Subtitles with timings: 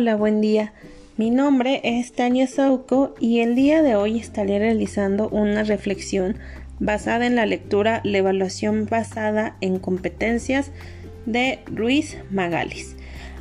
[0.00, 0.72] Hola, buen día.
[1.16, 6.38] Mi nombre es Tania Sauco y el día de hoy estaré realizando una reflexión
[6.78, 10.70] basada en la lectura La evaluación basada en competencias
[11.26, 12.94] de Ruiz Magalis,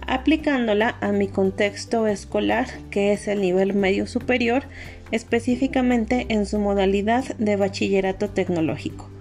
[0.07, 4.63] aplicándola a mi contexto escolar que es el nivel medio superior,
[5.11, 9.11] específicamente en su modalidad de bachillerato tecnológico.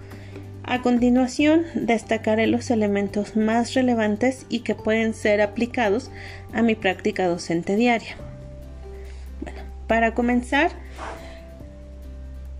[0.66, 6.10] A continuación, destacaré los elementos más relevantes y que pueden ser aplicados
[6.52, 8.16] a mi práctica docente diaria.
[9.86, 10.72] Para comenzar,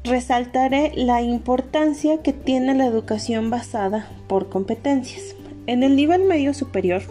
[0.05, 5.35] resaltaré la importancia que tiene la educación basada por competencias.
[5.67, 7.03] En el nivel medio superior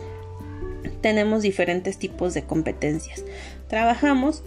[1.01, 3.25] tenemos diferentes tipos de competencias.
[3.67, 4.43] Trabajamos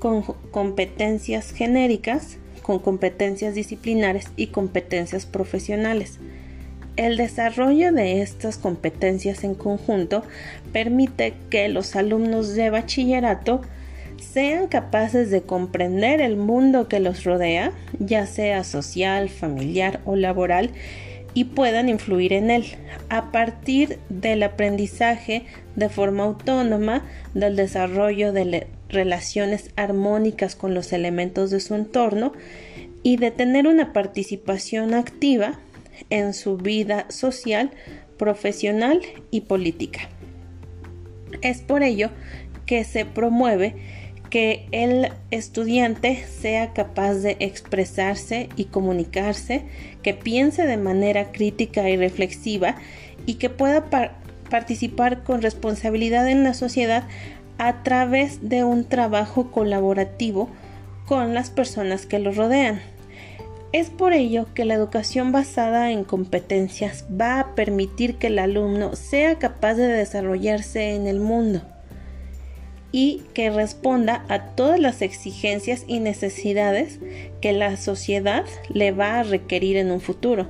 [0.00, 2.36] con competencias genéricas,
[2.68, 6.18] con competencias disciplinares y competencias profesionales.
[6.96, 10.22] El desarrollo de estas competencias en conjunto
[10.70, 13.62] permite que los alumnos de bachillerato
[14.20, 20.68] sean capaces de comprender el mundo que los rodea, ya sea social, familiar o laboral,
[21.32, 22.66] y puedan influir en él
[23.08, 31.50] a partir del aprendizaje de forma autónoma, del desarrollo de relaciones armónicas con los elementos
[31.50, 32.32] de su entorno
[33.02, 35.58] y de tener una participación activa
[36.10, 37.70] en su vida social,
[38.16, 39.00] profesional
[39.30, 40.08] y política.
[41.42, 42.10] Es por ello
[42.66, 43.74] que se promueve
[44.30, 49.62] que el estudiante sea capaz de expresarse y comunicarse,
[50.02, 52.76] que piense de manera crítica y reflexiva
[53.24, 53.88] y que pueda
[54.50, 57.04] participar con responsabilidad en la sociedad
[57.58, 60.48] a través de un trabajo colaborativo
[61.06, 62.80] con las personas que lo rodean.
[63.72, 68.96] Es por ello que la educación basada en competencias va a permitir que el alumno
[68.96, 71.60] sea capaz de desarrollarse en el mundo
[72.92, 76.98] y que responda a todas las exigencias y necesidades
[77.42, 80.46] que la sociedad le va a requerir en un futuro.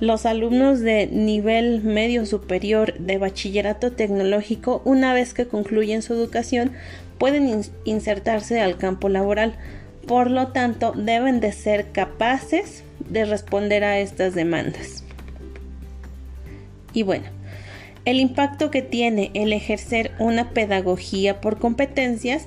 [0.00, 6.72] Los alumnos de nivel medio superior de bachillerato tecnológico, una vez que concluyen su educación,
[7.18, 9.54] pueden insertarse al campo laboral.
[10.06, 15.04] Por lo tanto, deben de ser capaces de responder a estas demandas.
[16.94, 17.26] Y bueno,
[18.06, 22.46] el impacto que tiene el ejercer una pedagogía por competencias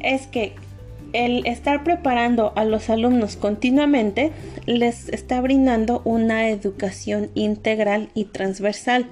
[0.00, 0.56] es que
[1.12, 4.32] el estar preparando a los alumnos continuamente
[4.66, 9.06] les está brindando una educación integral y transversal.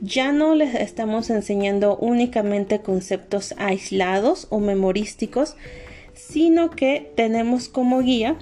[0.00, 5.56] Ya no les estamos enseñando únicamente conceptos aislados o memorísticos,
[6.14, 8.36] sino que tenemos como guía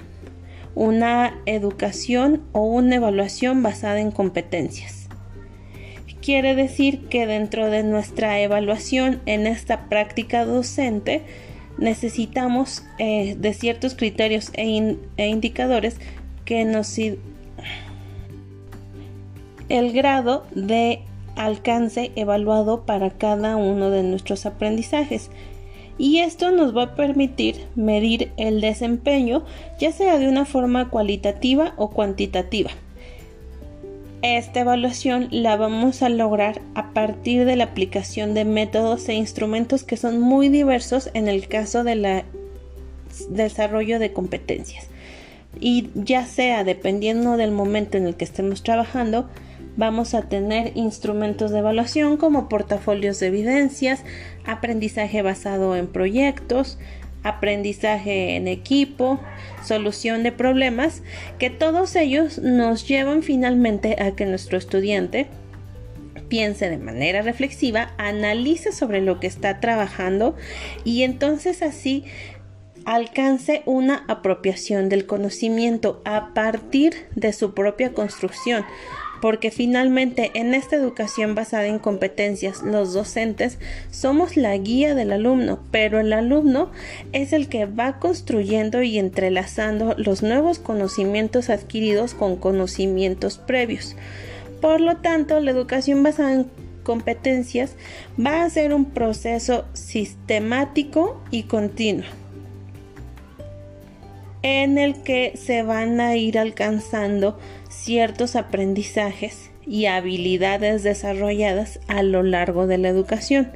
[0.74, 5.08] una educación o una evaluación basada en competencias.
[6.22, 11.22] Quiere decir que dentro de nuestra evaluación en esta práctica docente,
[11.80, 15.96] necesitamos eh, de ciertos criterios e, e, indicadores
[16.44, 16.96] que nos
[19.68, 21.00] el grado de
[21.36, 25.30] alcance evaluado para cada uno de nuestros aprendizajes
[25.96, 29.44] y esto nos va a permitir medir el desempeño
[29.78, 32.70] ya sea de una forma cualitativa o cuantitativa.
[34.22, 39.82] Esta evaluación la vamos a lograr a partir de la aplicación de métodos e instrumentos
[39.82, 42.06] que son muy diversos en el caso del
[43.30, 44.88] desarrollo de competencias.
[45.58, 49.26] Y ya sea dependiendo del momento en el que estemos trabajando,
[49.78, 54.04] vamos a tener instrumentos de evaluación como portafolios de evidencias,
[54.44, 56.78] aprendizaje basado en proyectos,
[57.22, 59.20] aprendizaje en equipo,
[59.64, 61.02] solución de problemas,
[61.38, 65.28] que todos ellos nos llevan finalmente a que nuestro estudiante
[66.28, 70.36] piense de manera reflexiva, analice sobre lo que está trabajando
[70.84, 72.04] y entonces así
[72.86, 78.64] alcance una apropiación del conocimiento a partir de su propia construcción,
[79.20, 83.58] porque finalmente en esta educación basada en competencias los docentes
[83.90, 86.70] somos la guía del alumno, pero el alumno
[87.12, 93.96] es el que va construyendo y entrelazando los nuevos conocimientos adquiridos con conocimientos previos.
[94.60, 96.50] Por lo tanto, la educación basada en
[96.82, 97.76] competencias
[98.18, 102.19] va a ser un proceso sistemático y continuo
[104.42, 107.38] en el que se van a ir alcanzando
[107.68, 113.52] ciertos aprendizajes y habilidades desarrolladas a lo largo de la educación.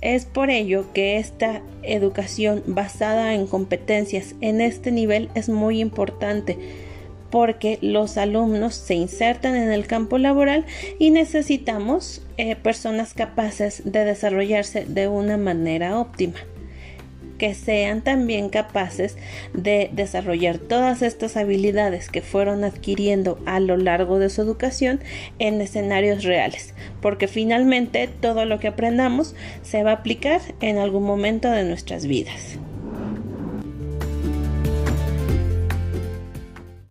[0.00, 6.58] Es por ello que esta educación basada en competencias en este nivel es muy importante
[7.30, 10.66] porque los alumnos se insertan en el campo laboral
[10.98, 16.36] y necesitamos eh, personas capaces de desarrollarse de una manera óptima
[17.38, 19.16] que sean también capaces
[19.52, 25.00] de desarrollar todas estas habilidades que fueron adquiriendo a lo largo de su educación
[25.38, 31.04] en escenarios reales, porque finalmente todo lo que aprendamos se va a aplicar en algún
[31.04, 32.58] momento de nuestras vidas.